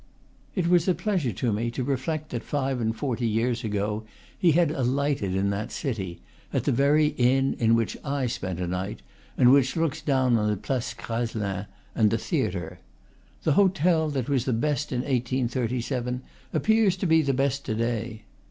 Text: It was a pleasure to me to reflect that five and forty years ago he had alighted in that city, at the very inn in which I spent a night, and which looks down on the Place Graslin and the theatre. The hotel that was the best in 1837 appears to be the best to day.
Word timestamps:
It 0.55 0.67
was 0.67 0.87
a 0.87 0.95
pleasure 0.95 1.31
to 1.33 1.53
me 1.53 1.69
to 1.69 1.83
reflect 1.83 2.29
that 2.31 2.41
five 2.41 2.81
and 2.81 2.95
forty 2.97 3.27
years 3.27 3.63
ago 3.63 4.03
he 4.35 4.53
had 4.53 4.71
alighted 4.71 5.35
in 5.35 5.51
that 5.51 5.71
city, 5.71 6.21
at 6.51 6.63
the 6.63 6.71
very 6.71 7.09
inn 7.19 7.55
in 7.59 7.75
which 7.75 7.95
I 8.03 8.25
spent 8.25 8.59
a 8.59 8.65
night, 8.65 9.03
and 9.37 9.51
which 9.53 9.75
looks 9.77 10.01
down 10.01 10.39
on 10.39 10.49
the 10.49 10.57
Place 10.57 10.95
Graslin 10.95 11.67
and 11.93 12.09
the 12.09 12.17
theatre. 12.17 12.79
The 13.43 13.51
hotel 13.53 14.09
that 14.09 14.27
was 14.27 14.45
the 14.45 14.53
best 14.53 14.91
in 14.91 15.01
1837 15.01 16.23
appears 16.51 16.97
to 16.97 17.05
be 17.05 17.21
the 17.21 17.35
best 17.35 17.63
to 17.65 17.75
day. 17.75 18.23